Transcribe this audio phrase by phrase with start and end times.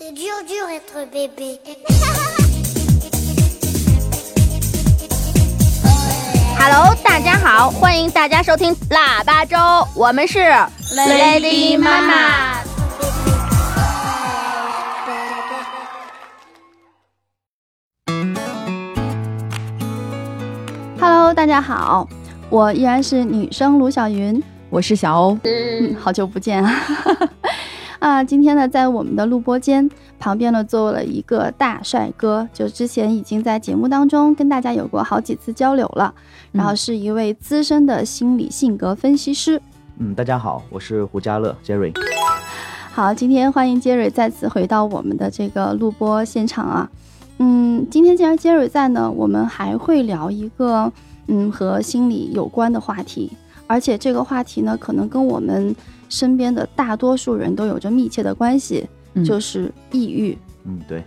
[0.00, 1.58] C'est dur, dur être bébé.
[6.56, 9.56] Hello，大家好，欢迎大家收听腊八粥，
[9.96, 10.38] 我们是
[10.94, 12.62] Lady 妈妈。
[21.00, 22.08] Hello，大家好，
[22.50, 24.40] 我依然是女生卢小云，
[24.70, 25.38] 我是小欧。
[25.42, 26.72] 嗯，好久不见啊！
[27.98, 29.88] 啊，今天呢，在我们的录播间
[30.20, 36.14] 旁边呢，坐了一个大帅哥，就之前已经在节目当中跟大家有过好几次交流了，
[36.52, 39.60] 然后是一位资深的心理性格分析师。
[39.98, 41.92] 嗯，大家好，我是胡家乐 Jerry。
[42.92, 46.88] 好，今天欢迎杰瑞再次回到我们的这个录播现场啊。
[47.38, 50.92] 嗯，今天既然杰瑞在呢，我们还会聊一个
[51.26, 53.32] 嗯和心理有关的话题，
[53.66, 55.74] 而且这个话题呢，可能跟我们
[56.08, 60.36] 身边的大多数人都有着密切的关系，嗯就是抑郁。
[60.64, 61.02] 嗯，对，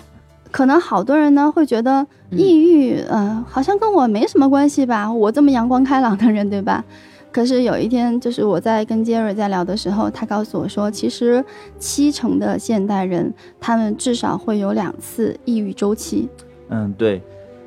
[0.51, 6.83] 可能好多人呢会觉得抑郁，嗯、好像跟我没什么关系吧，我这么阳光开朗的人，对吧？
[7.31, 11.41] 可是有一天，就是我在跟杰瑞在聊的时候，他告诉我说，其实
[11.79, 16.27] 七成的现代人，他们至少会有两次抑郁周期。
[16.67, 17.21] 嗯，对，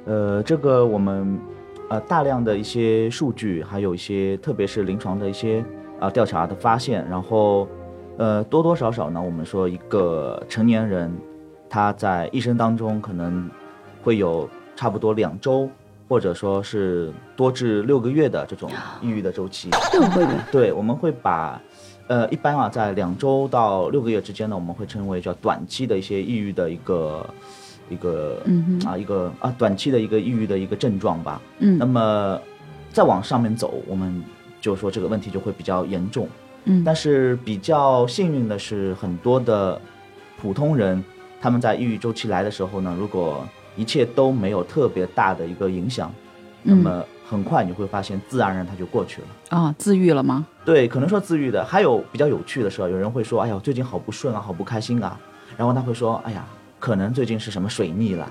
[0.05, 1.39] 呃，这个我们
[1.89, 5.65] 呃大量的一些数据，还有一些特别是临床的一些
[6.01, 7.67] 啊、调查的发现，然后
[8.19, 11.13] 呃多多少少呢，我们说一个成年人
[11.69, 13.51] 他在一生当中可能
[14.03, 15.69] 会有差不多两周，
[16.09, 18.71] 或者说是多至六个月的这种
[19.01, 19.71] 抑郁的周期。
[19.93, 21.61] 六个月，对，我们会把，
[22.07, 27.27] 呃，一般啊，在两周到六个月之间呢，我们会称为叫短期的一些抑郁的一个
[27.89, 28.43] 一个、
[28.85, 31.41] 啊一个啊短期的一个抑郁的一个症状吧。
[31.59, 32.39] 嗯那么
[32.93, 34.23] 再往上面走，我们
[34.65, 36.27] 就是说这个问题就会比较严重。
[36.65, 39.79] 嗯但是比较幸运的是，很多的
[40.41, 41.05] 普通人
[41.39, 46.11] 他们在抑郁周期来的时候呢，如果一切都没有特别大的一个影响，
[46.63, 49.29] 那嗯么很快你会发现，自然而然它就过去了。
[49.59, 50.47] 啊，自愈了吗？
[50.65, 55.21] 对，可能说自愈的，还有比较有趣的是，有人会说，哎呀，最近好不顺啊，好不开心啊，
[55.59, 56.47] 然后他会说，哎呀，
[56.81, 58.25] 可能最近是什么水逆了，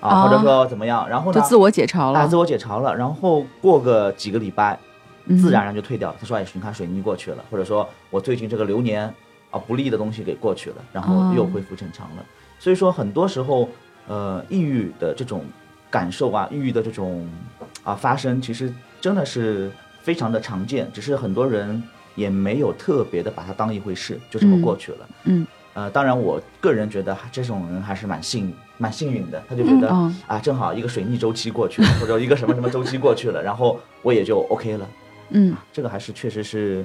[0.00, 2.34] 啊，啊或者说怎么样，然后呢，就自我解嘲啊，了自。
[2.36, 4.93] 我解嘲了，然后过个几个礼拜，嗯
[5.38, 6.16] 自然而然就退掉了。
[6.20, 9.12] 他说，哎，你看水逆过去了，或者说我最近这个流年
[9.50, 12.24] 啊不利的东西给过去了，然后又恢复正常了。
[12.58, 13.68] 所以说，很多时候，
[14.06, 15.44] 呃，抑郁的这种
[15.90, 17.28] 感受啊，抑郁的这种
[17.82, 19.70] 啊发生，其实真的是
[20.02, 21.82] 非常的常见，只是很多人
[22.14, 25.08] 也没有特别的把它当一回事，就这么嗯过去了。
[25.24, 34.88] 嗯呃，当然，我个人觉得这种人还是蛮幸蛮幸运的，他就觉得、嗯啊，正好一个水逆周期过去了，或者一个什么什么周期过去了，然后我也就 OK 了。
[35.30, 36.84] 嗯，这个还是确实是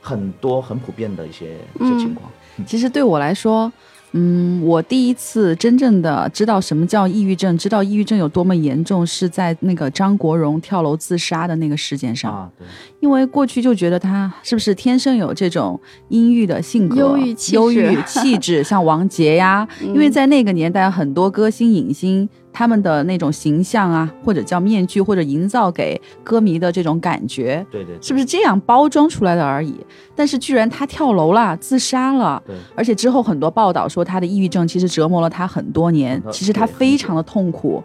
[0.00, 2.30] 很多很普遍的一些一些情况。
[2.66, 3.72] 其实对我来说，
[4.12, 12.32] 嗯，我第一次真正的知道什么叫抑郁症，知道抑郁症有多么严重，是在那个张国荣跳楼自杀的那个事件上。
[12.32, 12.64] 啊，对，
[13.00, 19.66] 因为过去就觉得他是不是天生有这种阴郁的性格、忧郁气质忧郁气质，像王杰呀。
[19.82, 29.74] 因为在那个年代，很多歌星、影星他们的那种形象啊，或者叫面具，或者营造给歌迷的这种感觉，对对，对是不是这样包装出来的而已？
[30.14, 32.40] 但是居然他跳楼了，自杀了。
[32.46, 37.82] 对，而且之后很多报道说他的抑郁症其实折磨了他很多年其实他非常的痛苦。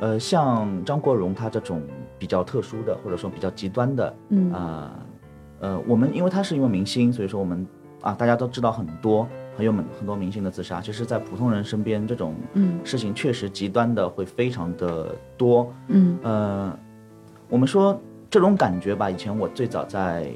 [0.00, 1.80] 呃，像张国荣他这种
[2.18, 4.90] 比较特殊的，或者说比较极端的，嗯呃
[5.60, 7.64] 呃，我们因为他是一位明星，所以说我们
[8.00, 10.80] 啊大家都知道很多很有很很多明星的自杀。
[10.80, 15.72] 其实，在普通人身边，这种嗯事情确实极端的会非常的多。
[15.88, 16.78] 嗯呃，
[17.48, 20.30] 我们说这种感觉吧，以前我最早在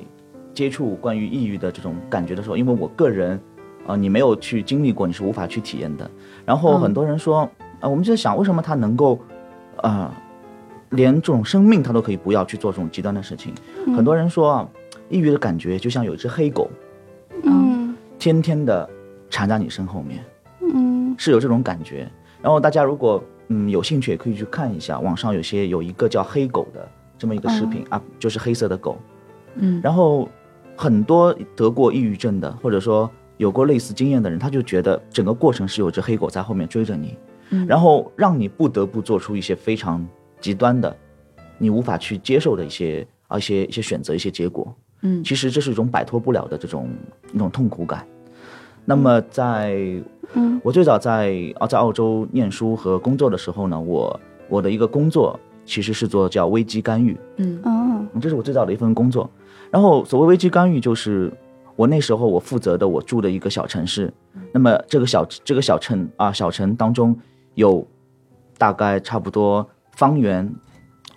[0.52, 3.40] 接触关于抑郁的这种感觉的时候，因为我个人，
[3.86, 6.10] 呃，你没有去经历过，你是无法去体验的。
[6.44, 7.48] 然后嗯很多人说，
[7.80, 9.18] 呃，我们就在想，为什么他能够，
[9.82, 10.10] 呃，
[10.90, 13.52] 连这种生命他都可以不要去做这种极端的事情？
[13.94, 14.68] 很多人说啊，
[15.08, 16.70] 抑郁的感觉就像有一只黑狗，
[17.42, 18.88] 嗯天天的
[19.30, 20.24] 缠在你身后面。
[20.60, 22.10] 嗯是有这种感觉。
[22.42, 28.98] 然后大家如果嗯有兴趣，也可以去看一下，网上有些有一个叫黑狗的这么一个视频、啊，就是黑色的狗。
[29.54, 30.28] 嗯然后
[30.76, 37.16] 很多得过抑郁症的，或者说有过类似经验的人，他就觉得整个过程是有只黑狗在后面追着你，
[37.50, 40.06] 嗯然后让你不得不做出一些非常
[40.40, 40.94] 极端的，
[41.56, 44.74] 你无法去接受的一些啊一些一些选择、一些结果。
[45.02, 46.90] 嗯其实这是一种摆脱不了的这种
[47.32, 48.06] 一种痛苦感。
[48.86, 49.76] 那么在
[50.32, 50.58] 嗯。
[50.64, 51.30] 我最早在
[51.60, 54.18] 啊在澳洲念书和工作的时候呢，我
[54.48, 58.20] 我的一个工作其实是做叫危机干预，嗯哦。
[58.20, 59.28] 这是我最早的一份工作。
[59.70, 61.32] 然后所谓危机干预，就是
[61.76, 64.12] 我那时候我负责的我住的一个小城市，
[64.52, 67.16] 那么这个小这个小城啊小城当中
[67.54, 67.86] 有
[68.56, 70.52] 大概差不多方圆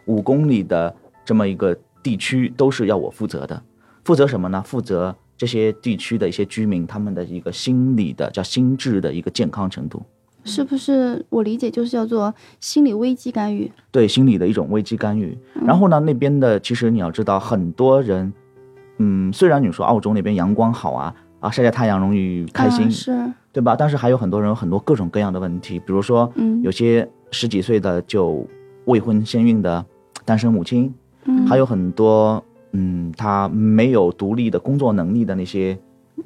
[0.06, 0.94] 五公里的
[1.24, 3.62] 这么一个地区都是要我负责的，
[4.04, 4.62] 负责什么呢？
[4.66, 10.04] 负责这些地区的一些居民他们的一个心理的叫心智的一个健康程度，
[10.44, 13.72] 是不是我理解就是叫做心理危机干预？
[13.90, 15.38] 对心理的一种危机干预。
[15.66, 18.34] 然后呢，那边的其实你要知道，很多人，
[18.98, 23.78] 嗯，虽然你说澳洲那边阳光好啊，啊晒晒太阳容易开心，啊是，对吧？
[23.78, 28.46] 但是还有很多人有很多各种各样的问题，比如说，嗯有些十几岁的就
[28.86, 29.86] 未婚先孕的
[30.26, 30.94] 单身母亲，
[31.24, 35.77] 嗯还有很多，嗯，他没有独立的工作能力的那些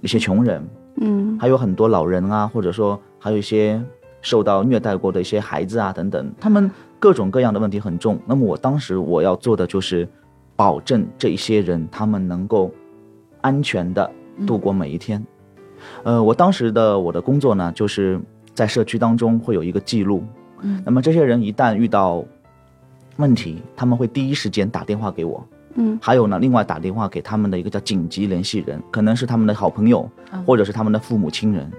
[0.01, 0.61] 那些穷人，
[0.97, 3.81] 嗯还有很多老人啊，或者说还有一些
[4.21, 6.69] 受到虐待过的一些孩子啊等等，他们
[6.99, 8.19] 各种各样的问题很重。
[8.25, 10.07] 那么我当时我要做的就是
[10.55, 12.71] 保证这一些人他们能够
[13.41, 14.09] 安全的
[14.45, 15.25] 度过每一天。
[16.03, 18.19] 呃，我当时的我的工作呢，就是
[18.53, 20.23] 在社区当中会有一个记录。
[20.61, 22.23] 嗯那么这些人一旦遇到
[23.17, 25.45] 问题，他们会第一时间打电话给我。
[25.75, 30.09] 嗯还有呢，另外打电话给他们的一个叫紧急联系人，可能是他们的好朋友，
[30.45, 31.71] 或者是他们的父母亲人。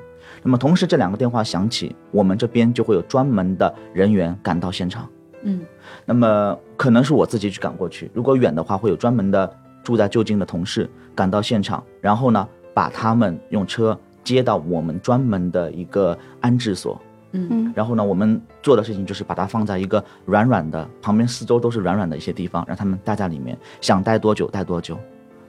[0.42, 5.08] 那么同时这两个电话响起，我们这边就会有专门的人员赶到现场。
[5.42, 5.60] 嗯
[6.06, 9.50] 那么可能是我自己去赶过去，如果远的话，会有专门的
[9.82, 17.00] 住在就近的同事赶到现场，然后呢，把他们用车接到我们专门的一个安置所。
[17.36, 24.96] 嗯然后呢，我们做的事情就是把它放在一个软软的，旁边四周都是软软的一些地方，让他们待在里面，想待多久待多久，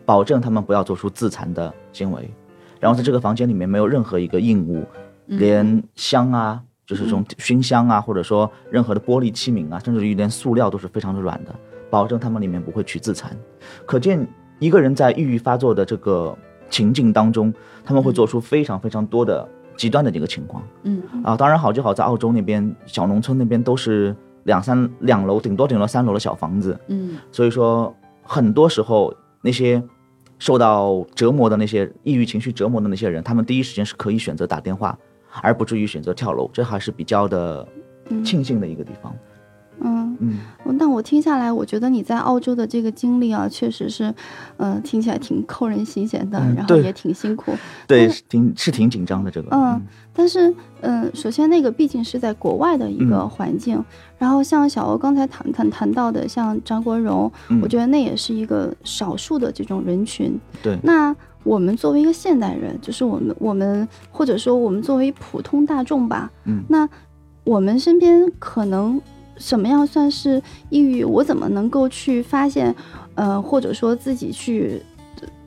[0.06, 2.30] 保证他们不要做出自残的行为。
[2.80, 4.84] 然后在这个房间里面没有任何一个硬物，
[5.28, 11.56] 连香啊，就是这种熏香啊，或者说任何的玻璃器皿啊，甚至于连塑料都是非常的软的，
[11.90, 13.36] 保证他们里面不会去自残。
[13.86, 14.28] 可见
[14.60, 16.38] 一个人在抑郁发作的这个
[16.70, 17.54] 情境当中，
[17.84, 20.64] 他们会做出非常非常多的极端的这个情况。
[20.84, 27.94] 嗯啊，当然好就好在澳洲那边小农村那边都是两三两楼，顶多顶多三楼的小房子，嗯所以说
[28.24, 29.82] 很多时候那些
[30.38, 34.98] 受到折磨的那些抑郁情绪折磨的那些人，他们第一时间是可以选择打电话，
[35.42, 37.68] 而不至于选择跳楼，这还是比较的
[38.24, 39.14] 庆幸的一个地方。
[39.14, 39.20] 嗯，
[40.20, 44.14] 嗯，但我听下来，我觉得你在澳洲的这个经历啊，确实是，
[44.58, 47.52] 嗯、听起来挺扣人心弦的，嗯然后也挺辛苦。
[47.88, 49.50] 对，但是挺是挺紧张的这个。
[49.52, 49.82] 嗯
[50.18, 53.84] 但是，嗯，首先那个毕竟是在国外的一个嗯环境，
[54.18, 60.40] 然后像小欧刚才谈谈谈到的，像张国荣，嗯我觉得那也是一个少数的这种人群。
[60.64, 61.14] 对，那
[61.44, 66.88] 我们作为一个现代人，就是我们我们或者说我们作为普通大众吧，嗯那
[67.44, 69.02] 我们身边可能
[69.38, 71.04] 什么样算是抑郁？
[71.04, 72.76] 我怎么能够去发现，
[73.16, 74.82] 呃，或者说自己去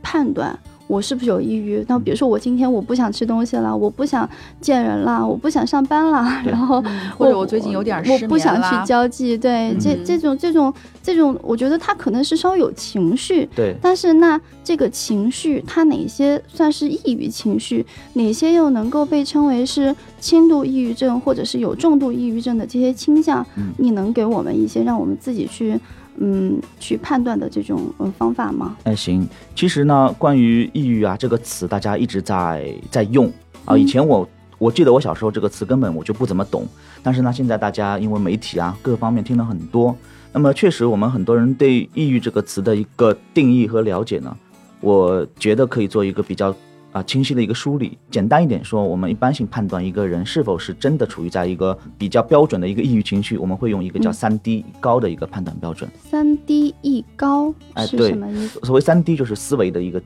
[0.02, 0.58] 判断？
[0.88, 1.84] 我是不是有抑郁？
[1.86, 4.28] 那比如说我今天我不想吃东西了，我不想
[4.60, 6.82] 见人了，我不想上班了，然后
[7.16, 9.38] 或者我最近有点失我不想去交际。
[9.38, 10.04] 对，这嗯。
[10.04, 23.74] 这种这种这种，我觉得他可能是稍微有情绪，对，但是那这个情绪，它哪些算是抑郁情绪，哪些又能够被称为是轻度抑郁症或者是有重度抑郁症的这些倾向，嗯。
[23.76, 25.78] 你能给我们一些让我们自己去
[26.20, 28.76] 嗯去判断的这种嗯方法吗？
[28.84, 29.28] 哎，行。
[29.54, 33.32] 其实呢，关于抑郁啊这个词，大家一直在在用
[33.64, 33.76] 啊。
[33.76, 34.28] 以前我
[34.58, 36.66] 我记得我小时候这个词根本我就不怎么懂，
[37.02, 39.96] 但是呢，现在大家因为媒体啊各方面听了很多，
[40.32, 44.36] 那么确实我们很多人对抑郁这个词的一个定义和了解呢，
[44.80, 46.54] 我觉得可以做一个比较
[46.92, 47.98] 啊清晰的一个梳理。
[48.10, 55.90] 简单一点说，我们一般性判断一个人是否是真的处于在一个比较标准的一个抑郁情绪，我们会用一个叫嗯三 D 高的一个判断标准。
[56.10, 58.60] 三低一高是哎对什么意思？
[58.60, 60.02] 所谓三低就是思维的一个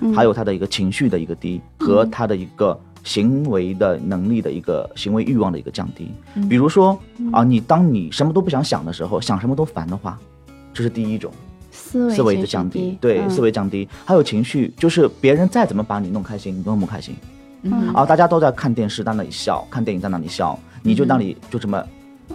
[0.00, 6.10] 嗯还有他的一个情绪的一个低和他的一个行为的能力的一个行为欲望的一个降低。
[6.48, 6.98] 比如说
[7.32, 10.18] 啊，你当你什么都不想想的时候，想什么都烦的话，
[10.72, 11.32] 这是第一种
[11.90, 13.88] 思维思维的降低，对，嗯思维降低。
[14.04, 17.14] 还有情绪，就是别人再怎么把你弄开心，你都不开心
[17.62, 18.06] 嗯啊。
[18.06, 21.84] 大家都在看电视，在那里笑，看电影在那里笑，你就那里就这么。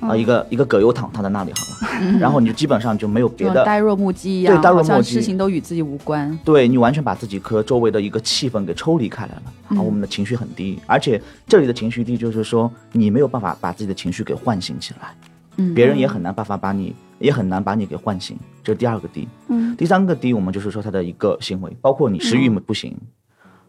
[0.02, 6.38] 啊，嗯一个一个葛优躺躺在那里好了， 然后你就基本上就没有别的呆若木鸡一样，对呆若木鸡事情都与自己无关。
[6.44, 15.16] 对你完全把自己和周围的一个气氛给抽离开来了，嗯啊，我们的情绪很低，而且这里的情绪低就是说你没有办法把自己的情绪给唤醒起来，
[15.58, 19.28] 嗯别人也很难办法把你，也很难把你给唤醒，这是第二个低。
[19.48, 22.98] 嗯第三个低，我们就是说他的一个行为，包括你食欲不行，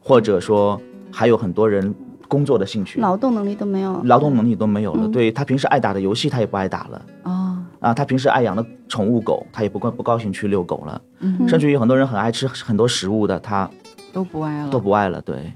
[0.01, 1.95] 或者说还有很多人
[2.29, 7.07] 工作的兴趣、劳动能力都没有，劳动能力都没有了，嗯对他平时爱打的游戏他也不爱打了。
[7.23, 11.01] 哦，啊，他平时爱养的宠物狗，他也不高不高兴去遛狗了。
[11.21, 13.71] 嗯甚至于很多人很爱吃很多食物的，他
[14.13, 15.21] 都不爱了，都不爱了。
[15.23, 15.53] 对，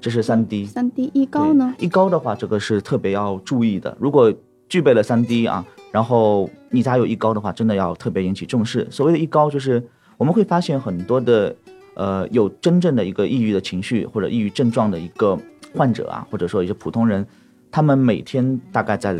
[0.00, 0.64] 这是三低。
[0.64, 1.74] 三低一高呢？
[1.78, 3.96] 一高的话，这个是特别要注意的。
[4.00, 4.32] 如果
[4.68, 8.86] 具备了三低啊，然后你家有一高的话，真的要特别引起重视。
[8.90, 9.82] 所谓的一高，就是
[10.16, 11.54] 我们会发现很多的
[11.94, 15.38] 呃有真正的一个抑郁的情绪或者抑郁症状的一个
[15.74, 17.26] 患者啊，或者说一些普通人，
[17.70, 19.16] 他们每天大概在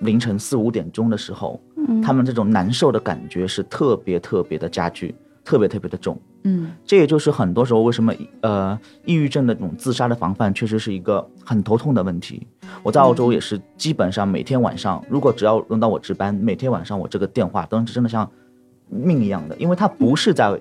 [0.00, 6.20] 凌晨四五点钟的时候，嗯他们这种难受的感觉是特别特别的加剧，特别特别的重。
[6.46, 12.46] 嗯这也就是很多时候为什么呃抑郁症的这种自杀的防范确实是一个很头痛的问题。
[12.84, 18.30] 我在澳洲也是基本上每天晚上，如果只要轮到我值班，每天晚上我这个电话都是真的像
[18.90, 20.54] 命一样的，因为它不是在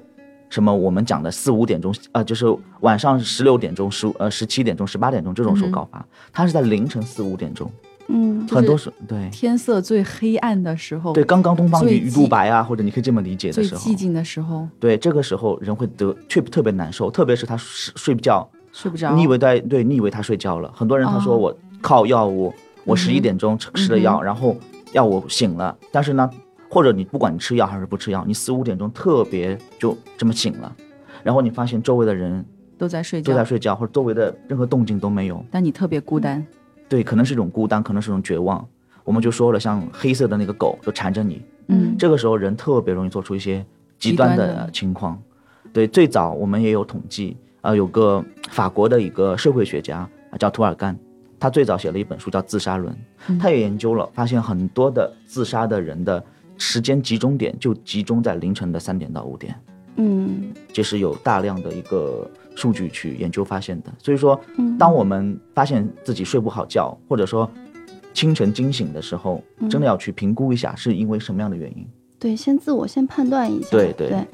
[0.49, 2.45] 什么我们讲的四五点钟，呃，就是
[2.79, 7.69] 晚上十六点钟、十呃十七点钟、十八点钟这种时候高发，它是在凌晨四五点钟，
[8.07, 19.13] 嗯很多时对天色最黑暗的时候，对，刚刚东方鱼鱼最寂肚白啊，或者你可以这么理解的时候最寂，静的时候，对，这个时候人会得却特别难受，特别是他睡睡不觉，睡不着。
[19.13, 20.71] 你以为在对，你以为他睡觉了？
[20.73, 22.51] 很多人他说哦我靠药物，
[22.85, 24.55] 我十一点钟吃吃了药，然后
[24.93, 26.27] 药我醒了，但是呢，
[26.69, 30.73] 或者你不管你吃药还是不吃药，你四五点钟特别就这么醒了，
[31.21, 32.43] 然后你发现周围的人
[32.77, 36.43] 都在睡觉，都在睡觉，或者周围的任何动静都没有，但你特别孤单。
[36.87, 38.65] 对，可能是一种孤单，可能是一种绝望。
[39.03, 41.95] 我们就说了，像黑色的那个狗就缠着你，嗯。
[41.97, 43.65] 这个时候人特别容易做出一些
[43.99, 45.21] 极端的情况。
[45.73, 50.97] 对，最早我们也有统计，啊，有个法国的一个社会学家啊叫图尔干，
[51.43, 52.93] 他最早写了一本书叫《自杀论》，
[53.27, 56.23] 嗯他也研究了，发现很多的自杀的人的
[56.57, 59.53] 时间集中点就集中在凌晨的三点到五点，
[59.97, 63.91] 嗯这是有大量的一个数据去研究发现的。
[63.97, 67.51] 所以说，嗯当我们发现自己睡不好觉，或者说
[68.13, 71.85] 清晨惊醒的时候，嗯真的要去评估一下是因为什么样的原因。
[72.19, 73.67] 对，先自我先判断一下。
[73.69, 74.25] 对对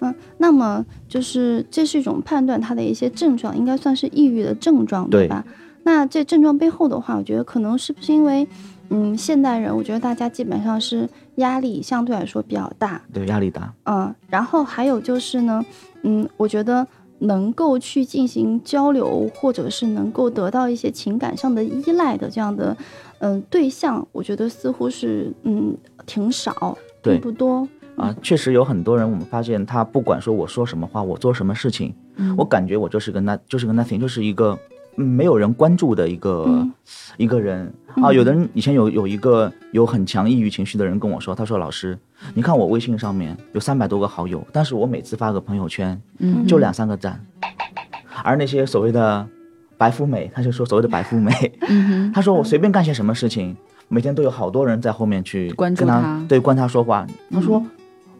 [0.00, 5.46] 嗯，那么就是这是一种判断它的一些症状，应该算是抑郁的症状，对吧？
[5.86, 8.44] 那这症状背后的话，我觉得可能是不是因为，
[8.90, 13.72] 嗯，现代人，我觉得大家基本上是压力相对来说比较大，对，压力大。
[13.84, 15.64] 嗯，然后还有就是呢，
[16.02, 16.84] 嗯，我觉得
[17.20, 22.76] 能够去进行交流，或者是能够得到一些情感上的依赖的这样的，
[23.20, 25.72] 嗯，对象，我觉得似乎是嗯
[26.04, 27.68] 挺少，对并不多。
[27.94, 36.72] 啊，确实有很多人，我们发现他不管说我说什么话，我做什么事情，嗯我感觉我就是个那，就是个 nothing，就是一个嗯没有人关注的一个、嗯。
[37.16, 37.66] 一个人。
[37.94, 38.10] 啊。
[38.10, 41.98] 嗯有的人以前有有一个有很强抑郁情绪的人跟我说，他说老师，
[42.34, 46.46] 你看我微信上面有三百多个好友，但是我每次发个朋友圈嗯。
[46.46, 47.24] 就两三个赞，
[48.22, 49.26] 而那些所谓的
[49.78, 51.32] 白富美，他就说所谓的白富美，
[51.68, 53.56] 嗯哼， 他说我随便干些什么事情，
[53.88, 57.06] 每天都有好多人在后面去关注他对关他说话。
[57.30, 57.62] 他说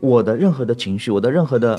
[0.00, 1.78] 我的任何的情绪，我的任何的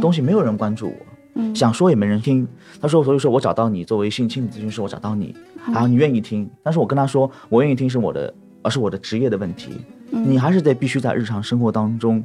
[0.00, 1.54] 东西，没有人关注我，嗯。
[1.54, 2.46] 想说也没人听。
[2.80, 5.34] 他说，所以说我找到你，作为性心理咨询师，我找到你，
[5.66, 9.72] 然后你愿意听，但是我跟他说，我愿意听是我的，而是我的职业的问题，
[10.10, 10.24] 嗯。
[10.28, 12.24] 你还是得必须在日常生活当中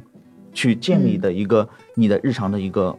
[0.52, 2.96] 去建立的一个、你的日常的一个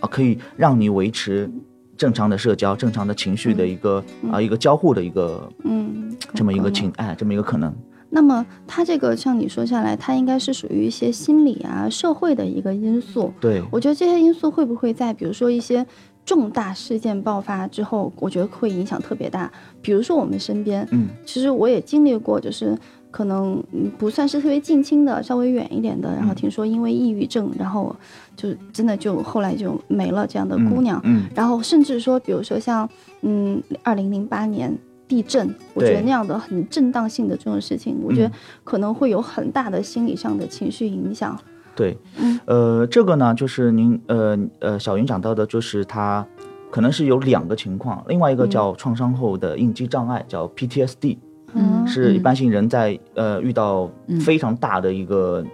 [0.00, 1.50] 啊，可以让你维持
[1.96, 6.16] 正常的社交、正常的情绪的一个、啊一个交互的一个嗯。
[6.34, 7.74] 这么一个情哎这么一个可能。
[8.14, 13.32] 那么它这个像你说下来，它应该是属于一些心理啊、社会的一个因素。
[13.40, 15.86] 对，我觉得这些因素会不会在比如说一些
[16.26, 19.50] 重大事件爆发之后，我觉得会影响特别大。
[19.80, 22.76] 比如说我们身边，嗯，其实我也经历过，就是
[23.10, 27.96] 可能嗯不算是特别近亲的，稍微远一点的，然后听说因为抑郁症，然后
[28.36, 31.00] 就真的就后来就没了这样的姑娘。
[31.04, 32.86] 嗯，然后甚至说，比如说像
[33.22, 34.76] 嗯，二零零八年
[35.12, 38.32] 地震，我觉得那样的很震荡性的这种事情，我觉得嗯。
[38.64, 41.38] 可能会有很大的心理上的情绪影响。
[41.76, 42.40] 对，嗯。
[42.46, 46.26] 呃，这个呢，就是您呃呃小云讲到的，就是他
[46.70, 51.18] 可能是有两个情况，另外一个叫创伤后的应激障碍，叫 PTSD，
[51.52, 51.86] 嗯。
[51.86, 54.18] 是一般性人在呃遇到嗯。
[54.18, 55.44] 非常大的一个。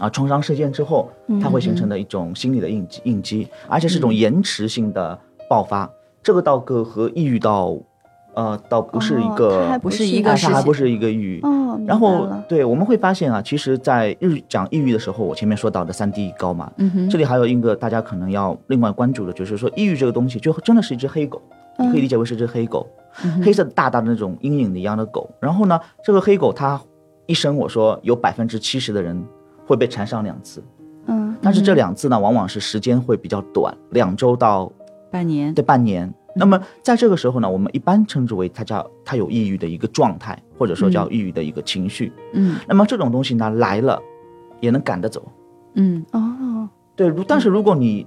[0.00, 1.08] 啊，创伤事件之后，
[1.40, 1.76] 它会形嗯。
[1.76, 5.90] 成的一种心理的应激，应激，而且是一种延迟性的爆发。
[6.20, 7.76] 这个倒个和抑郁倒，
[8.34, 11.40] 呃，倒不是一哦个，它还不是一个啊事情它还不是一个抑郁。
[11.42, 21.40] 哦，明然后对，我们会发现啊，其实，在日讲抑郁的时候，我前面说到的三 D 高嘛，嗯哼，这里还有一个大家可能要另外关注的，就是说抑郁这个东西，就真的是一只黑狗，
[21.78, 22.86] 你可以理解为是只黑狗，
[23.24, 25.30] 嗯黑色大大的那种阴影的一样的狗。
[25.40, 26.80] 然后呢，这个黑狗它
[27.26, 29.22] 一生，我说有百分之七十的人
[29.66, 30.62] 会被缠上两次，
[31.06, 34.70] 嗯但是这两次呢，往往是时间会比较短，两周到
[35.10, 36.12] 半年，对半年。
[36.36, 42.12] 那么在这个时候呢，我们一般称之为它叫它有抑郁的一个状态，或者说叫抑郁的一个情绪。
[42.32, 44.00] 嗯那么这种东西呢来了，
[44.60, 45.22] 也能赶得走。
[45.74, 48.06] 嗯哦，对，如但是如果你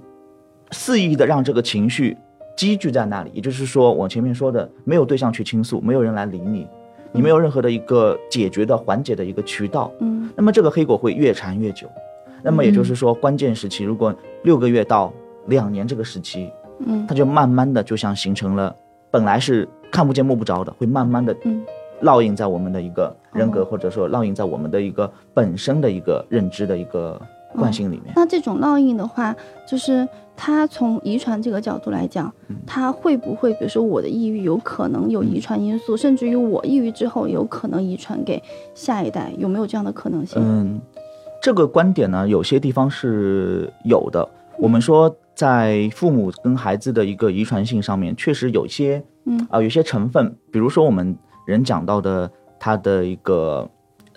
[0.70, 2.16] 肆意的让这个情绪
[2.56, 6.66] 积聚在那里，也就是说，我前面说的，没有对象去倾诉，没有人来理你，
[7.12, 11.88] 你没有任何的一个解决的缓解的一个渠道，嗯那么这个黑果会越缠越久。
[12.42, 15.12] 那么也就是说，关键时期如果六个月到
[15.46, 17.06] 两年这个时期，嗯。
[17.06, 18.74] 它就慢慢的就像形成了，
[19.10, 21.62] 本来是看不见摸不着的，会慢慢的嗯。
[22.02, 23.64] 烙印在我们的一个人格，哦。
[23.64, 27.20] 或者说烙印在我们的一个本身的一个认知的一个
[27.54, 28.12] 惯性里面。
[28.14, 29.34] 那这种烙印的话，
[29.66, 30.06] 就是
[30.36, 32.56] 它从遗传这个角度来讲，嗯。
[32.64, 38.40] 它会不会，比如说我的抑郁有可能有遗传因素，甚至于我抑郁之后有可能遗传给
[38.74, 40.40] 下一代，有没有这样的可能性？
[40.40, 40.80] 嗯，
[41.42, 44.28] 这个观点呢，有些地方是有的。
[44.56, 51.16] 我们说，在父母跟孩子的一个遗传性上面，确实有一些，嗯啊、有些成分，比如说我们
[51.46, 52.28] 人讲到的
[52.58, 53.70] 他的一个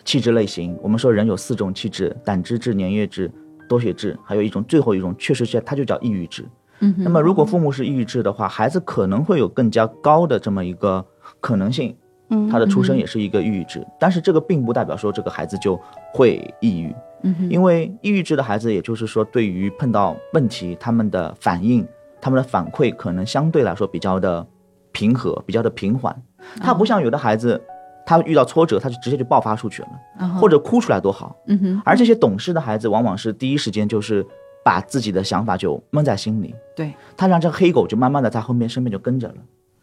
[0.03, 3.31] 气质类型，我们说人有四种气质：胆汁质、粘液质、
[3.69, 6.43] 多血质，还有一种最后一种，确实是它就叫抑郁质。
[6.79, 11.05] 嗯那么，如果父母是抑郁质的话，孩子可能会有更加高的这么一个
[11.39, 11.95] 可能性，
[12.31, 15.79] 嗯，他的出生嗯也是一个抑郁质，但是这个并不代表说这个孩子就
[16.15, 16.95] 会抑郁。
[17.23, 21.87] 嗯因为抑郁质的孩子，也就是说，对于碰到问题，他们的反应、
[22.19, 24.45] 他们的反馈，可能相对来说比较的
[24.91, 26.15] 平和，比较的平缓。
[26.59, 27.61] 他不像有的孩子，
[28.05, 31.35] 他遇到挫折，他就直接就爆发出去了，或者哭出来多好。
[31.47, 34.25] 嗯哼而这些懂事的孩子，往往是第一时间就是
[34.65, 39.35] 把自己的想法就闷在心里，对，他让这个黑狗就慢慢的在后面身边就跟着了。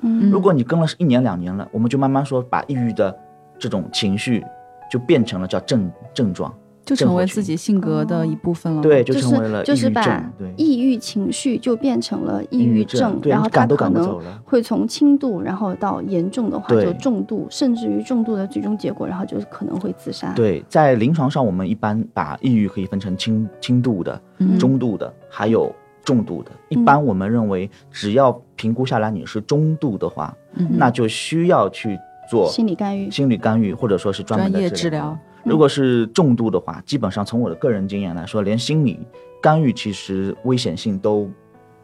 [0.02, 3.16] 嗯如果你跟了一年两年了，我们就慢慢说，把抑郁的
[3.58, 4.44] 这种情绪
[4.90, 6.52] 就变成了叫症症状。
[6.88, 8.80] 就成为自己性格的一部分了。
[8.80, 14.40] 对，就就成为了抑郁是就是把症，抑郁情绪就变成了抑郁症，对然后它可能赶不走了。
[14.44, 25.70] 会从轻度，然后到严重的话就重度，甚至于重度的最终结果，然后就可能会自杀。，对，在临床上，我们一般把抑郁可以分成轻轻度的、嗯中度的，还有
[26.04, 26.50] 重度的。
[26.70, 31.98] 一般我们认为，只要评估下来你是中度的话，嗯那就需要去
[32.30, 33.10] 做心理干预。
[33.10, 35.18] 心理干预，或者说是专门的专业治治疗。
[35.48, 39.00] 如果是重度的话，基本上从我的个人经验来说，连心理
[39.40, 41.28] 干预其实危险性都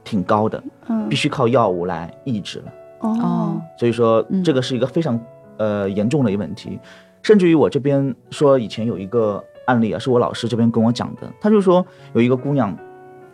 [0.05, 2.73] 挺高的，嗯必，须靠药物来抑制了。
[3.01, 5.19] 哦哦，所以说嗯这个是一个非常
[5.57, 6.79] 呃严重的一个问题，
[7.23, 12.77] 甚至于我这边说以前有一个案例啊，是我老师这边跟我讲的，他就说有一个姑娘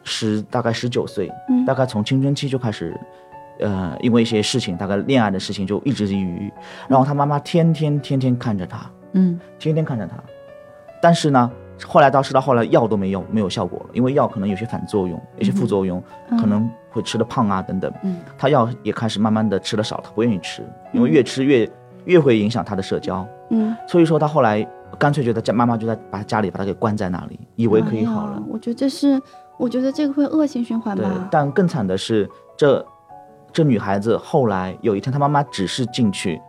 [0.05, 2.98] 十大概十九岁，嗯大概从青春期就开始。
[3.62, 6.50] 呃，因为一些事情，大概恋爱的事情就一直抑郁，
[6.88, 9.38] 然后她妈妈天天天天看着她，嗯。
[9.59, 10.16] 天天看着他，
[11.01, 11.51] 但是呢，
[11.87, 16.38] 后来到是到后来药都没用，没有效果了，因为药可能有些反作用，有些副作用，嗯。
[16.38, 17.92] 可能会吃的胖啊等等。
[18.03, 18.18] 嗯。
[18.38, 21.70] 他药也开始慢慢的吃的少，他不愿意吃，因为越吃越
[22.05, 24.66] 越会影响他的社交，嗯，所以说他后来
[24.99, 28.37] 干脆就在家，妈妈就在把家里把他给关在那里，以为可以好了。
[28.37, 28.42] 哎。
[28.49, 29.20] 我觉得这是，
[29.59, 31.05] 我觉得这个会恶性循环吧。
[31.05, 31.29] 对，。
[31.31, 32.85] 但更惨的是，这
[33.53, 36.40] 这女孩子后来有一天，她妈妈只是进去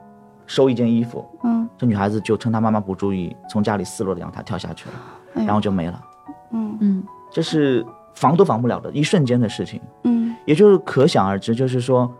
[0.51, 4.95] 收一件衣服，嗯，这女孩子就趁她妈妈不注意，从家里四楼的阳台跳下去了，
[5.35, 6.03] 哎然后就没了。
[6.51, 9.81] 嗯嗯这是防都防不了的，一瞬间的事情。
[10.03, 12.13] 嗯也就是可想而知，就是说，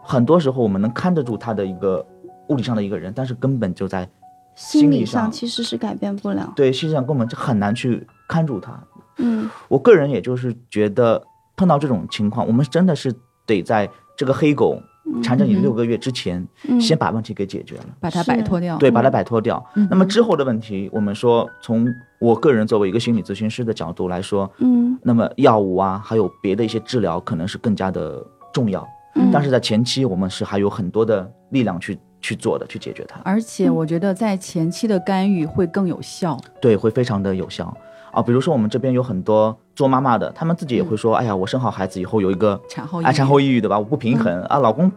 [0.00, 2.06] 很多时候我们能看得住他的一个
[2.50, 4.08] 物理上的一个人，但是根本就在
[4.54, 6.52] 心理心理上上其实是改变不了。
[6.54, 8.78] 对心理上根本就很难去看住他。
[9.16, 11.20] 嗯我个人也就是觉得，
[11.56, 13.12] 碰到这种情况，我们真的是
[13.44, 14.80] 得在这个黑狗
[15.22, 17.84] 缠着你嗯六个月之前，嗯，先把问题给解决了。
[18.00, 18.76] 把它摆脱掉。
[18.78, 19.64] 对，把它摆脱掉。
[19.74, 21.86] 嗯那么之后的问题，我们说从
[22.20, 28.86] 我个人作为一个心理咨询师的角度来说，嗯那么药物啊，还有别的一些治疗，可能是更加的重要。
[29.14, 36.38] 嗯，但是在前期，我们是还有很多的力量去去做的，去解决它，而且我觉得在前期的干预会更有效。
[36.60, 37.76] 对，会非常的有效
[38.12, 38.22] 啊。
[38.22, 43.76] 比如说我们这边有很多做妈妈的，她们自己也会说，哎呀，我生好孩子以后有一个产后抑郁啊产后抑郁对吧？
[43.78, 44.90] 我不平衡啊，老公。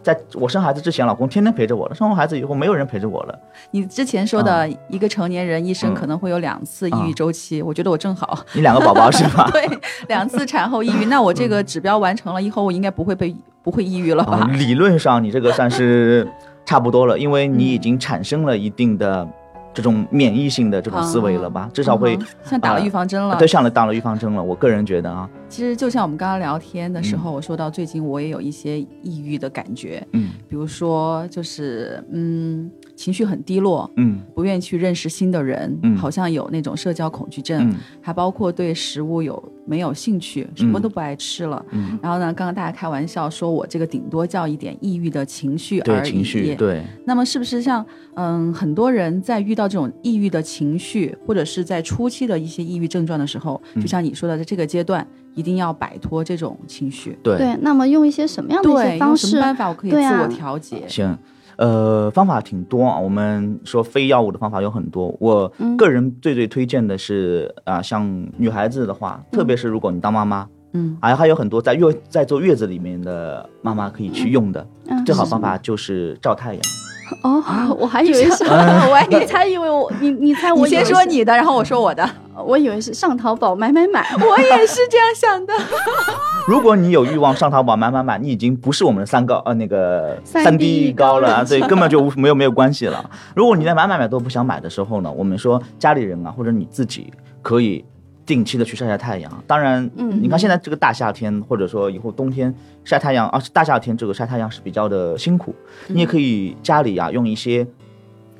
[0.00, 3.36] 在我生孩子之前，老公天天陪着我了；生完孩子以后，没有人陪着我了。
[3.72, 8.38] 你之前说的一个成年人一生嗯可能会有两次抑郁啊周期，我觉得我正好。
[8.52, 9.50] 你两个宝宝是吧？
[9.50, 9.68] 对，
[10.06, 14.50] 两次产后抑郁，那我这个指标完成了以后，我应该不会被不会抑郁了吧啊？
[14.52, 16.28] 理论上你这个算是
[16.64, 19.26] 差不多了，因为你已经产生了一定的
[19.74, 21.70] 这种免疫性的这种思维了吧？
[21.72, 23.36] 至少会嗯像打了预防针了。
[23.36, 24.42] 对，像了打了预防针了。
[24.42, 41.64] 我个人觉得啊，其实就像我们刚刚聊天的时候，我说到最近我也有一些抑郁的感觉，嗯比如说就是嗯情绪很低落，嗯不愿意去认识新的人，嗯好像有那种社交恐惧症，嗯还包括对食物有没有兴趣，什么都不爱吃了。
[41.70, 46.02] 嗯，然后呢，刚刚大家开玩笑说我这个顶多叫一点抑郁的情绪而已。
[46.02, 57.18] 对情绪，对，那么是不是像嗯很多人在遇到这种抑郁的情绪，或者是在初期的一些抑郁症状的时候，嗯就像你说的，在这个阶段一定要摆脱这种情绪。
[57.22, 59.42] 对，对，那么用一些什么样的一对，些方式用什么？
[59.42, 60.84] 办法我可以自我调节？
[60.86, 61.18] 行。
[61.62, 62.98] 呃，方法挺多啊。
[62.98, 68.04] 我们说非药物的方法有很多，我嗯个人最最推荐的是啊、像
[68.36, 74.66] 女孩子的话，特别是如果你当妈妈，嗯，还还有很多在月在坐月子里面的妈妈可以去用的。
[74.88, 76.62] 嗯最好方法就是照太阳。
[77.20, 82.08] 哦，我还以为是， 我还你才以为我你你猜我你先说你的，然后我说我的。
[82.46, 85.52] 我以为是上淘宝买买买， 我也是这样想的。
[86.48, 93.04] 如果你有欲望上淘宝买买买，你已经不是我们的三高呃那个 3D 三 D 高了所以根本就无没有没有关系了。
[93.36, 97.84] 如果你连买买买都不想买的时候呢，我们说家里人啊或者你自己可以
[98.24, 99.30] 定期的去晒晒太阳。
[99.46, 102.54] 当然，嗯你看现在这个大夏天，或者说以后冬天
[102.84, 105.54] 晒太阳，而、且大夏天这个晒太阳是比较的辛苦，
[105.88, 107.66] 你也可以家里啊用一些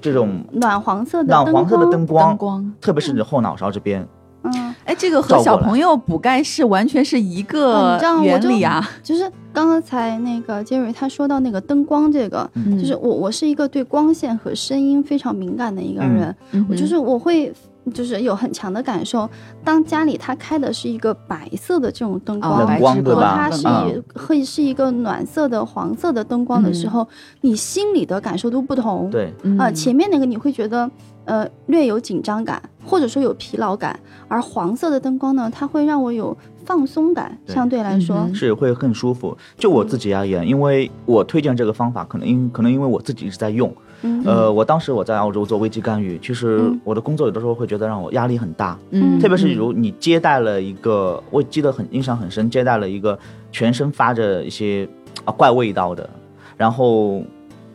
[0.00, 4.06] 这种暖黄色的暖黄色的灯光，灯光，特别是你的后脑勺这边。
[4.44, 8.88] 嗯，哎，这个和小朋友补钙是完全是一哦个原理啊。
[9.02, 17.52] 就是刚才那个杰瑞他说到那个灯光这个，嗯就是我我是一个对光线和声音非常敏感的一个人，嗯我就是我会。
[17.92, 19.28] 就是有很强的感受，
[19.64, 27.06] 当家里它开的是一个白色的这种灯光，哦冷光对吧和它是会是一个暖色的黄色的灯光的时候，
[27.40, 30.88] 你心里的感受都不同。，对，嗯呃，前面那个你会觉得
[31.24, 39.36] 呃略有紧张感，或者说有疲劳感，而黄色的灯光呢，它会让我有放松感，对相对来说，嗯是会更舒服。
[39.58, 43.74] 就我自己而言，因为我推荐这个方法，可能因可能因为我自己一直在用。
[44.02, 44.22] 嗯。
[44.24, 46.80] 呃，我当时我在澳洲做危机干预，其实嗯。
[46.84, 49.18] 我的工作有的时候会觉得让我压力很大，嗯。
[49.18, 53.18] 特别是如你接待了一个，我记得很印象很深，接待了一个
[53.50, 54.88] 全身发着一些
[55.24, 56.08] 啊怪味道的，
[56.56, 57.22] 然后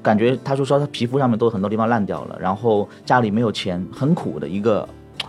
[0.01, 4.87] 感觉他就说他皮肤上面都有很多地方烂掉了，然后家里没有钱，很苦的一个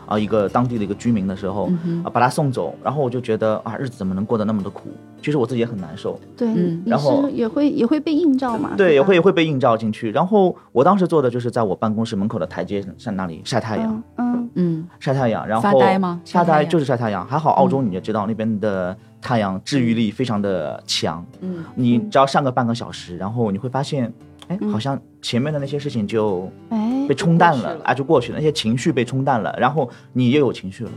[0.08, 4.88] 啊一个当地的一个居民的时候嗯啊把他送走，然后我就觉得啊日子怎么能过得那么的苦？
[5.20, 6.82] 其实我自己也很难受，对，嗯。
[6.86, 8.70] 然后也会也会被映照嘛？
[8.76, 10.10] 对，也会也会被映照进去。
[10.10, 14.50] 然后我当时做的就是在我办公室门口的台阶上那里晒太阳，嗯嗯。
[14.54, 14.88] 嗯。
[14.98, 16.20] 晒太阳，然后发呆吗？
[16.24, 16.70] 晒发呆太阳。
[16.70, 17.26] 就是晒太阳。
[17.26, 21.64] 还好澳洲你也知道、那边的太阳治愈力非常的强，嗯。
[21.74, 24.12] 你只要上个半个小时，然后你会发现，
[24.48, 30.90] 哎，嗯好像前面的那些事情就哎被冲淡了了啊，就过去了，那些情绪被冲淡了，然后你又有情绪了。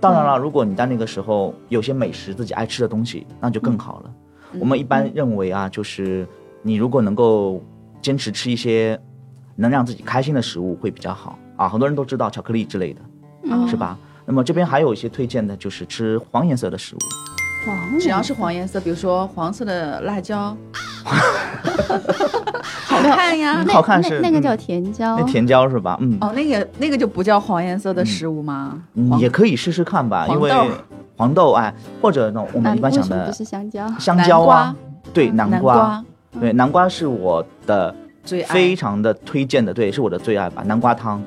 [0.00, 4.10] 当然了，嗯如果你在那个时候有些美食自己爱吃的东西，那就更好了。
[4.54, 6.26] 嗯我们一般认为啊，就是
[6.62, 7.62] 你如果能够
[8.02, 8.98] 坚持吃一些
[9.54, 11.68] 能让自己开心的食物会比较好啊。
[11.68, 13.00] 很多人都知道巧克力之类的，
[13.44, 13.96] 嗯是吧？
[14.26, 16.98] 那么这边还有一些推荐的，就是吃黄颜色的食物。
[17.64, 20.56] 黄只要是黄颜色，比如说黄色的辣椒，
[21.04, 21.14] 好
[23.02, 23.62] 看呀。
[23.66, 25.96] 那好看那那个叫甜椒，那甜椒是吧？
[26.00, 28.82] 嗯，哦，那个那个就不叫黄颜色的食物吗？
[29.08, 29.18] 黄。
[29.20, 30.50] 也可以试试看吧，因为
[31.16, 33.86] 黄豆哎，或者呢，我们嗯一般想的是香蕉？
[33.98, 34.74] 香蕉啊，
[35.12, 36.04] 对，南南瓜，
[36.40, 38.54] 对，南瓜是我的最爱。
[38.54, 41.22] 非常的推荐的，对，是我的最爱吧，南瓜汤。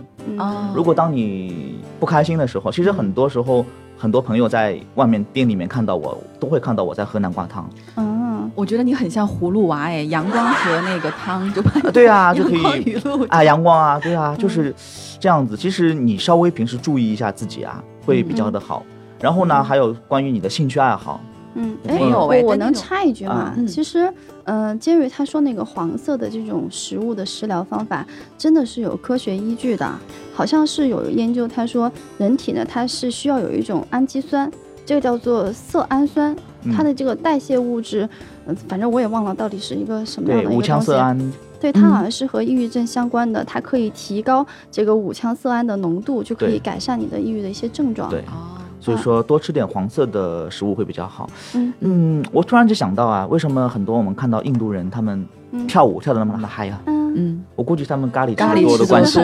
[0.73, 3.65] 如果当你不开心的时候，其实很多时候，
[3.97, 7.69] 很多朋友在外面店里面看到我，都会看到我在喝南瓜汤。
[7.97, 8.22] 嗯，
[8.56, 12.95] 我觉得你很像葫芦娃哎，阳光和那个汤就把对啊， 就可以
[13.29, 14.73] 啊，阳光啊，对嗯啊，就是
[15.19, 15.56] 这样子。
[15.58, 18.84] 其实你稍微平时注意一下自己啊，会比较的好。
[19.19, 21.21] 然后呢，还有关于你的兴趣爱好，
[21.56, 24.12] 嗯，没哎有哎我我能插一句吗其实，
[24.43, 28.06] 嗯，杰瑞他说那个黄色的这种食物的食疗方法，
[28.38, 29.89] 真的是有科学依据的。
[30.36, 34.51] 好像是有研究，他说人体呢，它是需要有一种氨基酸，
[34.86, 36.38] 这个叫做色氨酸，嗯
[36.71, 38.08] 它的这个代谢物质，
[38.45, 40.71] 嗯，反正我也忘了到底是一个什么样的一个东西。
[40.71, 48.10] 羟色胺，对，它好像是和抑郁症相关的，它可以提高这个五羟色胺的浓度，就可以改善你的抑郁的一些症状。
[48.10, 51.30] 对，哦，所以说多吃点黄色的食物会比较好。
[51.56, 56.80] 嗯嗯，我突然就想到啊，为什么很多我们看到印度人他们嗯跳舞跳的那么那么嗨啊？
[56.86, 59.19] 嗯，嗯，我估计他们咖喱咖喱吃多的关系，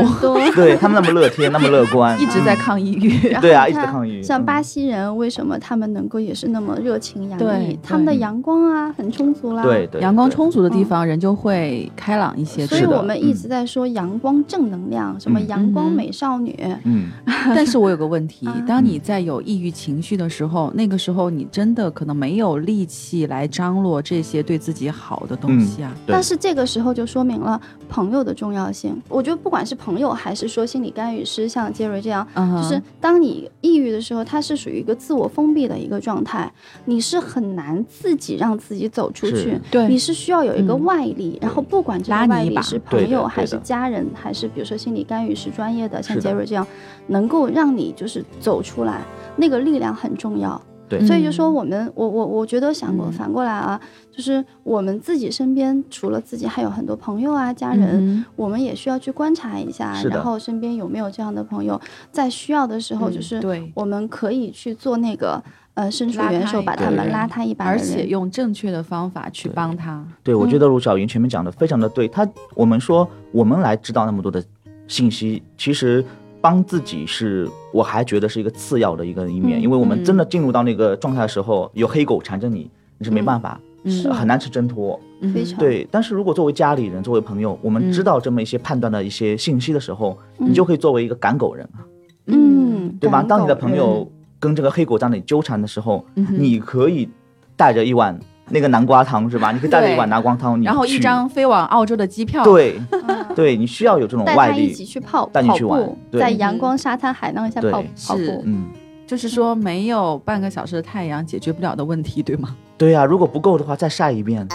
[0.56, 3.10] 对他们那么乐天，那么乐观， 一直在抗抑郁。
[3.40, 7.78] 对啊一直抗议像嗯巴西人，为什么他们能够也是那么热情洋溢？
[7.82, 9.64] 他们的阳光啊很充足啦。
[9.64, 12.66] 对对，阳光充足的地方，人就会开朗一些。
[12.68, 16.56] 所以我们一直在说阳光正能量，什么嗯阳光美少女。
[16.84, 17.10] 嗯，
[17.56, 25.92] 但是我有个问题啊，当你在有抑郁情绪的时候，那个时候你真的可能没有力气来张罗这些对自己好的东西啊。
[26.06, 29.00] 但是这个时候就说明了，朋友的重要性。
[29.08, 36.52] 我觉得不管是朋友还是说心理干预师，像杰瑞这样，就是当你抑郁的时候，它是属于一个自我封闭的一个状态，
[36.86, 39.60] 你是很难自己让自己走出去。
[39.72, 46.66] 对你是需要有一个嗯外力，然后不管这个外力是朋友还是家人，还是比如说心理干预师专业的，像杰瑞这样，
[47.08, 49.02] 能够让你就是走出来，
[49.36, 50.62] 那个力量很重要。
[50.90, 51.06] 对。
[51.06, 53.12] 所以就说我们，我我我觉得想过嗯。
[53.12, 53.80] 反过来啊，
[54.12, 61.80] 就是我们自己身边除了自己，还有很多朋友啊、家人，嗯我们也需要去观察一下，然后身边有没有这样的朋友，
[62.12, 63.72] 在需要的时候，嗯就是对。
[63.76, 65.42] 我们可以去做那个
[65.74, 70.06] 呃伸出援手，把把他们拉他一把而，且用正确的方法去帮他。
[70.24, 72.08] 对，我嗯觉得卢小云前面讲的非常的对。
[72.08, 74.44] 他我们说我们来知道那么多的
[74.88, 76.04] 信息，其实
[76.42, 85.00] 帮自己是我还觉得是一个次要的一个一面，嗯因为我们嗯真的进入到那个状态的时候，有黑狗缠着你，你是没办法，嗯呃很难去挣脱。
[85.22, 85.34] 嗯。
[85.34, 85.60] 非常。
[85.60, 90.50] 对，但是如果作为家里人、作为朋友，我们知嗯道这么一些判断的一些信息的时候，嗯。
[90.50, 91.86] 你就可以作为一个赶狗人啊，
[92.26, 93.22] 嗯，对吧？
[93.24, 97.08] 当你的朋友跟这个黑狗在那里纠缠的时候，嗯你可以
[97.56, 98.18] 带着一碗
[98.52, 99.52] 那个南瓜汤，是吧？
[99.52, 100.12] 你可以带着一碗对。
[100.12, 103.26] 南瓜汤，你然后一张飞往澳洲的机票。，对嗯。
[103.36, 108.28] 对，你需要有这种外带他一，起去泡带你去玩跑步，在阳光、沙滩、海浪下泡跑跑是。
[108.32, 108.44] 步。
[108.46, 108.66] 嗯，
[109.08, 112.56] 就是说没有半个小时的太阳解决不了的问题，对吗？
[112.78, 114.48] 对呀、如果不够的话，再晒一遍，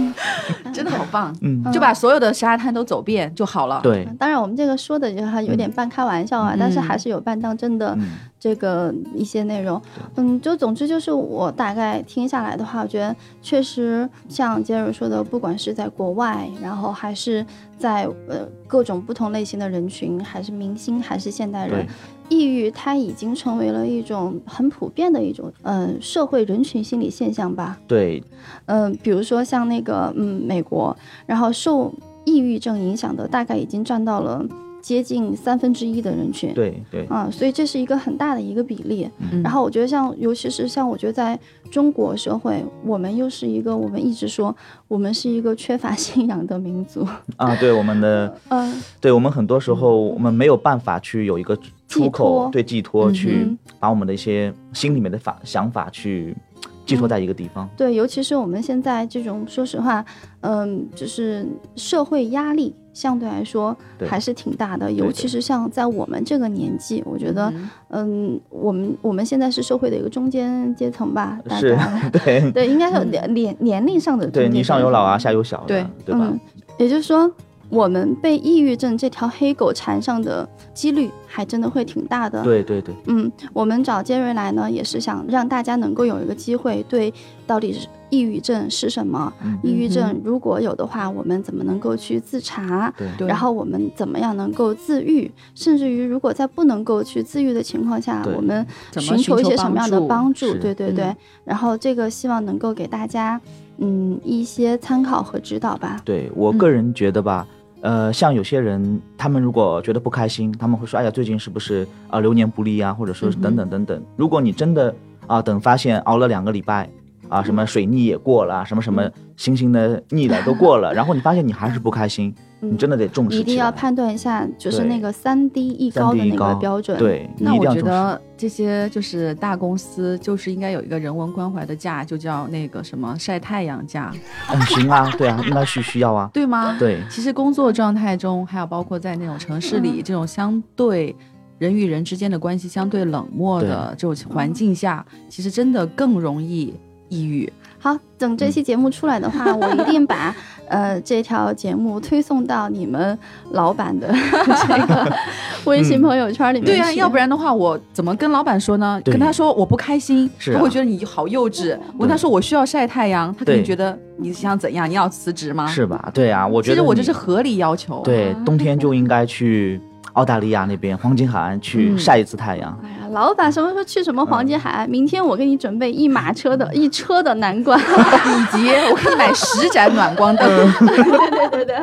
[0.72, 1.72] 真的好棒，嗯，嗯。
[1.72, 9.80] 就把所有的沙滩都走遍就好了。，对，当然，我们这个说的就还有点半开玩笑啊，但是嗯还是有半当真的嗯，这个一些内容。
[10.16, 17.44] 嗯，就总之就是我大概听下来的话，我觉得确实像杰瑞说的，不管是在国外，然后还是
[17.78, 21.86] 在呃各种不同类型的人群，还是明星，还是现代人，
[22.28, 27.78] 抑郁它已经成为了一种很普遍的一种呃社会人群心理现象吧。
[27.86, 28.22] 对，
[28.66, 30.96] 嗯、比如说像那个嗯美国，
[31.26, 31.92] 然后受
[32.24, 34.44] 抑郁症影响的大概已经占到了
[34.80, 36.52] 接近三分之一的人群。
[36.54, 39.08] 对，对，啊、所以这是一个很大的一个比例。
[39.32, 41.38] 嗯然后我觉得像，尤其是像我觉得在
[41.70, 44.54] 中国社会，我们又是一个我们一直说
[44.86, 47.06] 我们是一个缺乏信仰的民族。
[47.36, 56.36] 啊，对我们的， 嗯、对我们很多时候我们没有办法去有一个出口托，对寄托，嗯去把我们的一些心里面的法想法去
[56.84, 57.68] 寄托在一个地方。
[57.76, 60.04] 对，尤其是我们现在这种，说实话，
[60.40, 63.76] 嗯，就是社会压力相对来说
[64.08, 67.52] 还是挺大的，尤其是像在我们这个年纪，我觉得，
[67.90, 76.28] 嗯，我们我们现在是社会的一个中间阶层吧，大是概对，对，应该是年年年龄上的中对你上有老啊，下有小的，对对吧？
[76.28, 76.40] 嗯，
[76.76, 77.30] 也就是说，
[77.70, 87.12] 我们被抑郁症这条黑狗缠上的几率还真的会挺大的。，对对对，嗯，我们找杰瑞来呢，也是想让大家能够有一个机会，对
[87.46, 92.92] 到底是抑郁症是什么，嗯抑郁症如果有的话，我们怎么能够去自查？
[92.96, 95.30] 对对然后我们怎么样能够自愈？
[95.54, 100.54] 甚至于，如果在不能够去自愈的情况下，我们寻求一些什么样的帮帮助？
[100.54, 101.04] 对对对。
[101.04, 103.40] 嗯然后这个希望能够给大家，
[103.78, 105.98] 嗯，一些参考和指导吧。
[106.04, 107.46] 对我个人觉得吧，
[107.80, 114.02] 呃，像有些人，他们如果觉得不开心，他们会说，哎呀，最近是不是啊、流年不利啊，或者说是等等等等。
[114.16, 114.94] 如果你真的
[115.26, 116.88] 啊、等发现熬了两个礼拜
[117.28, 127.68] 啊，什么水逆也过了，什么什么星星的逆了都过了， 然后你发现你还是不开心，嗯你真的得重视一定要判断一下，就是那个三低一高的那个标准。，对，那我。
[127.68, 134.10] 觉得这些就是大公司，就是应该有一个人文关怀的假，就叫那个什么晒太阳假，
[134.52, 136.76] 嗯，行啊，对啊，应该是需要啊，对吗？。
[136.78, 141.14] 对其实工作状态中，还有包括在那种城市里，这种相对
[141.58, 146.74] 人与人之间的关系相对冷漠的这种环境下，其实真的更容易
[147.08, 147.50] 抑郁。
[147.80, 150.34] 好，等这期节目出来的话，我一定把
[150.68, 153.16] 呃这条节目推送到你们
[153.52, 154.12] 老板的
[154.66, 155.16] 这个
[155.64, 156.76] 微信朋友圈里面去。
[156.76, 159.00] 对啊，要不然的话，我怎么跟老板说呢？
[159.04, 161.78] 跟他说我不开心，他会觉得你好幼稚。
[161.96, 164.90] 我跟他说我需要晒太阳，他肯定觉得你想怎样？
[164.90, 165.68] 你要辞职吗？
[165.68, 166.10] 是吧？
[166.12, 168.02] 对啊，我觉得其实我这是合理要求。
[168.02, 169.80] 对，冬天就应该去
[170.14, 172.76] 澳大利亚那边黄金海岸去嗯晒一次太阳。
[172.82, 174.88] 哎呀，老板什么时候去什么黄金海岸？
[174.88, 177.76] 明天我给你准备一马车的 一车的南瓜。
[177.80, 180.48] 以及我给你买十盏暖光灯。
[180.86, 180.96] 对
[181.30, 181.76] 对对对，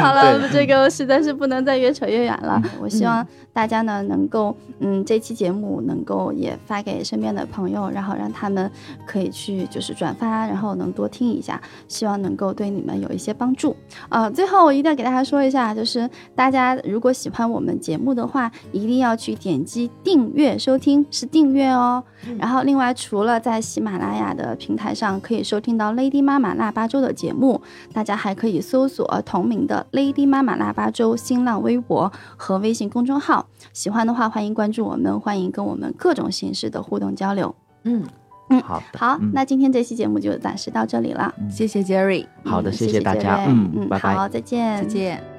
[0.00, 2.60] 好了，对这个实在是不能再越扯越远了。
[2.80, 8.70] 我希望大家呢能够，嗯，这期节目能够也发给身边的朋友，然后让他们
[9.06, 13.74] 可以去就是转发，然后能多听一下，希望能够对你们有一些帮助。
[14.10, 22.04] 呃，最后我一定要给大家说一下，就是大家如果喜欢我们节目的话，一定要去点击订阅收听，是订阅哦。
[22.28, 27.62] 嗯然后另外除了在喜马拉雅的平台上可以收听到 Lady 妈妈腊八粥的节目，
[27.94, 33.45] 大家还可以搜索同名的 Lady 妈妈腊八粥新浪微博和微信公众号。
[33.72, 37.54] 喜欢的话，欢迎关注我们，欢迎跟我们各种形式的互动交流。
[37.84, 38.04] 嗯。
[38.48, 39.32] 嗯，好的，好，嗯。
[39.34, 41.34] 那今天这期节目就暂时到这里了。
[41.50, 44.14] 谢谢 Jerry，好的，谢谢大家，嗯，嗯，拜拜。
[44.14, 45.35] 好，再见，再见。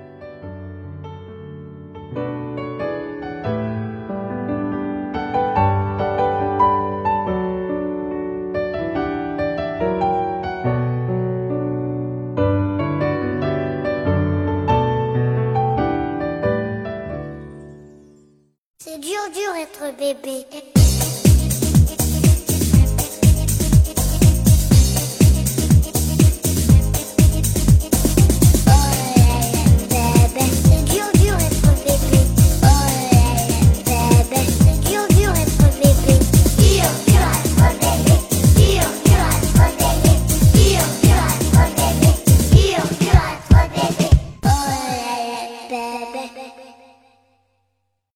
[20.13, 20.56] Bébé.